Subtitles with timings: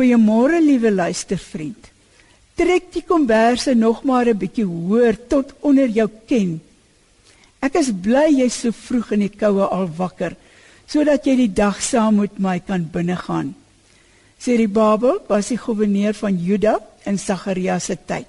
[0.00, 1.90] Goeiemôre liewe luistervriend.
[2.56, 6.60] Trek die komberse nog maar 'n bietjie hoër tot onder jou ken.
[7.60, 10.36] Ek is bly jy's so vroeg in die koue al wakker
[10.86, 13.54] sodat jy die dag saam met my kan binnegaan.
[14.38, 18.28] Serubabel was die goewerneur van Juda in Sagarias se tyd.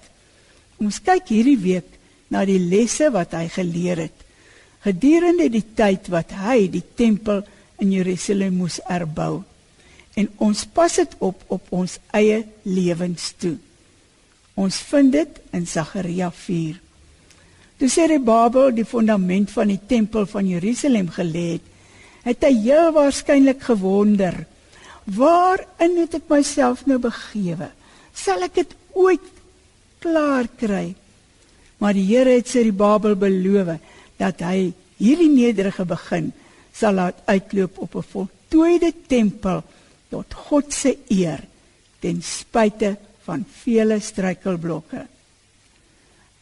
[0.78, 1.90] Ons kyk hierdie week
[2.30, 4.18] na die lesse wat hy geleer het
[4.84, 7.44] gedurende die tyd wat hy die tempel
[7.80, 9.44] in Jerusalem moes herbou.
[10.20, 13.58] En ons pas dit op op ons eie lewens toe.
[14.60, 16.80] Ons vind dit in Sagaria 4.
[17.80, 21.70] Toe Zerubbabel die fundament van die tempel van Jerusalem gelê het,
[22.28, 24.36] het hy heel waarskynlik gewonder:
[25.06, 27.72] "Waarin het ek myself nou begewe?
[28.14, 29.26] Sal ek dit ooit
[30.00, 30.94] klaar kry?"
[31.82, 33.80] Maar die Here het Zerubbabel beloof
[34.18, 36.30] dat hy hierdie nederige begin
[36.74, 39.64] sal laat uitloop op 'n voltooide tempel
[40.12, 41.44] tot God se eer
[42.02, 45.06] ten spyte van vele struikelblokke.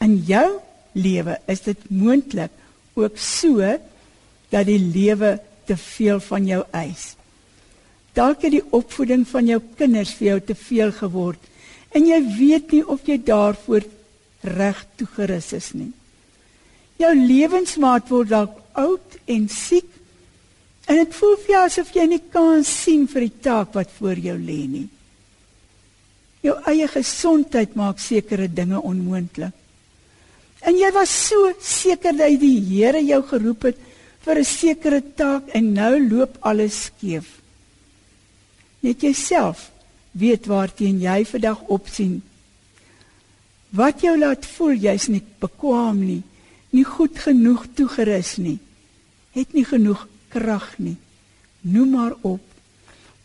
[0.00, 0.48] In jou
[0.96, 2.52] lewe is dit moontlik
[2.98, 3.60] ook so
[4.50, 5.36] dat die lewe
[5.68, 7.14] te veel van jou eis.
[8.16, 11.46] Dalk het die opvoeding van jou kinders vir jou te veel geword
[11.94, 13.86] en jy weet nie of jy daarvoor
[14.56, 15.92] reg toegerus is nie.
[17.00, 19.88] Jou lewensmaat word dalk oud en siek
[20.86, 24.18] en dit voel vir jou asof jy nie kan sien vir die taak wat voor
[24.18, 24.88] jou lê nie.
[26.42, 29.52] Jou eie gesondheid maak sekere dinge onmoontlik.
[30.60, 33.78] En jy was so seker dat die Here jou geroep het
[34.24, 37.40] vir 'n sekere taak en nou loop alles skeef.
[38.80, 39.70] Net jouself
[40.12, 42.22] weet waarteen jy vandag opsien.
[43.70, 46.22] Wat jou laat voel jy's nie bekwam nie,
[46.70, 48.58] nie goed genoeg toegerus nie,
[49.32, 50.96] het nie genoeg krag nie.
[51.60, 52.42] Noem maar op.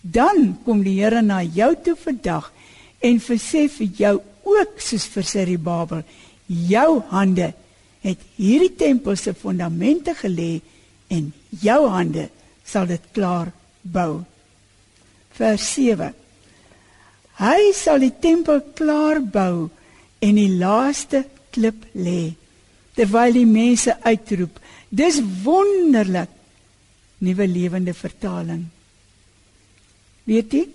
[0.01, 2.51] Dan kom die Here na jou toe vandag
[2.99, 6.03] en versê vir jou ook soos vir Serubabel
[6.45, 7.53] jou hande
[8.05, 10.59] het hierdie tempel se fondamente gelê
[11.09, 12.27] en jou hande
[12.65, 13.49] sal dit klaar
[13.81, 14.21] bou.
[15.37, 16.11] Vers 7.
[17.41, 19.69] Hy sal die tempel klaar bou
[20.21, 22.35] en die laaste klip lê
[22.95, 24.61] terwyl die mense uitroep
[24.95, 26.31] dis wonderlik
[27.17, 28.65] nuwe lewende vertaling
[30.25, 30.65] weet jy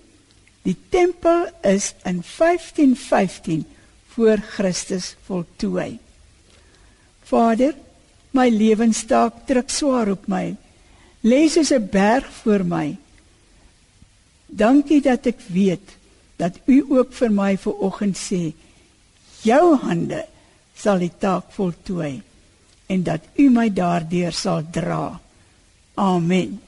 [0.65, 3.65] die tempel is in 1515
[4.11, 5.97] voor Christus voltooi.
[7.23, 7.73] Vader,
[8.37, 10.55] my lewenstaak druk swaar op my.
[11.23, 12.97] Lê soos 'n berg voor my.
[14.45, 15.97] Dankie dat ek weet
[16.35, 18.53] dat u ook vir my vanoggend sê
[19.41, 20.25] jou hande
[20.75, 22.21] sal die taak voltooi
[22.87, 25.19] en dat u my daardeur sal dra.
[25.97, 26.61] Amen.